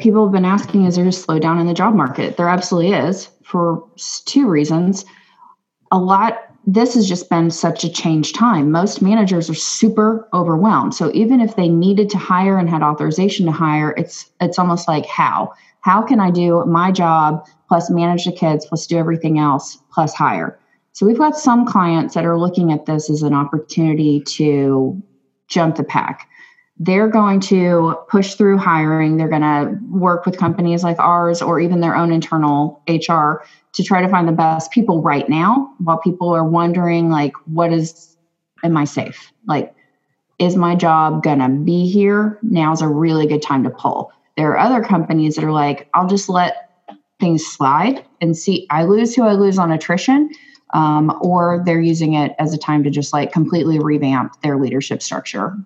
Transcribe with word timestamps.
people 0.00 0.24
have 0.24 0.32
been 0.32 0.44
asking 0.44 0.84
is 0.84 0.96
there 0.96 1.04
a 1.04 1.08
slowdown 1.08 1.60
in 1.60 1.66
the 1.66 1.74
job 1.74 1.94
market? 1.94 2.36
There 2.36 2.48
absolutely 2.48 2.92
is 2.92 3.28
for 3.44 3.84
two 4.26 4.48
reasons. 4.48 5.04
A 5.92 5.98
lot 5.98 6.40
this 6.66 6.94
has 6.94 7.06
just 7.06 7.28
been 7.28 7.50
such 7.50 7.84
a 7.84 7.92
change 7.92 8.32
time. 8.32 8.70
Most 8.70 9.02
managers 9.02 9.50
are 9.50 9.54
super 9.54 10.26
overwhelmed. 10.32 10.94
So 10.94 11.10
even 11.12 11.40
if 11.40 11.56
they 11.56 11.68
needed 11.68 12.08
to 12.10 12.18
hire 12.18 12.58
and 12.58 12.70
had 12.70 12.82
authorization 12.82 13.44
to 13.46 13.52
hire, 13.52 13.94
it's 13.98 14.30
it's 14.40 14.58
almost 14.58 14.88
like 14.88 15.06
how? 15.06 15.52
How 15.80 16.00
can 16.00 16.20
I 16.20 16.30
do 16.30 16.64
my 16.64 16.90
job 16.90 17.44
plus 17.68 17.90
manage 17.90 18.24
the 18.24 18.32
kids 18.32 18.64
plus 18.64 18.86
do 18.86 18.96
everything 18.96 19.38
else 19.38 19.78
plus 19.92 20.14
hire? 20.14 20.58
So 20.92 21.04
we've 21.04 21.18
got 21.18 21.36
some 21.36 21.66
clients 21.66 22.14
that 22.14 22.24
are 22.24 22.38
looking 22.38 22.72
at 22.72 22.86
this 22.86 23.10
as 23.10 23.22
an 23.22 23.34
opportunity 23.34 24.20
to 24.20 25.02
jump 25.48 25.76
the 25.76 25.84
pack. 25.84 26.28
They're 26.78 27.08
going 27.08 27.40
to 27.40 27.96
push 28.08 28.34
through 28.34 28.58
hiring. 28.58 29.16
They're 29.16 29.28
going 29.28 29.42
to 29.42 29.78
work 29.90 30.26
with 30.26 30.38
companies 30.38 30.82
like 30.82 30.98
ours 30.98 31.40
or 31.40 31.60
even 31.60 31.80
their 31.80 31.94
own 31.94 32.12
internal 32.12 32.82
HR 32.88 33.44
to 33.74 33.82
try 33.82 34.00
to 34.00 34.08
find 34.08 34.26
the 34.26 34.32
best 34.32 34.70
people 34.70 35.02
right 35.02 35.28
now 35.28 35.72
while 35.78 35.98
people 35.98 36.30
are 36.34 36.44
wondering 36.44 37.10
like 37.10 37.32
what 37.46 37.72
is 37.72 38.16
am 38.62 38.76
i 38.76 38.84
safe? 38.84 39.32
Like 39.46 39.74
is 40.38 40.56
my 40.56 40.74
job 40.74 41.22
gonna 41.22 41.48
be 41.48 41.86
here? 41.86 42.38
Now's 42.42 42.82
a 42.82 42.88
really 42.88 43.26
good 43.26 43.42
time 43.42 43.62
to 43.64 43.70
pull. 43.70 44.12
There 44.36 44.50
are 44.50 44.58
other 44.58 44.82
companies 44.82 45.36
that 45.36 45.44
are 45.44 45.52
like 45.52 45.88
i'll 45.94 46.08
just 46.08 46.28
let 46.28 46.70
things 47.20 47.46
slide 47.46 48.04
and 48.20 48.36
see 48.36 48.66
i 48.70 48.82
lose 48.84 49.14
who 49.14 49.22
i 49.22 49.32
lose 49.32 49.58
on 49.58 49.70
attrition 49.70 50.30
um, 50.72 51.16
or 51.22 51.62
they're 51.64 51.80
using 51.80 52.14
it 52.14 52.32
as 52.40 52.52
a 52.52 52.58
time 52.58 52.82
to 52.82 52.90
just 52.90 53.12
like 53.12 53.30
completely 53.30 53.78
revamp 53.78 54.32
their 54.42 54.58
leadership 54.58 55.00
structure 55.02 55.56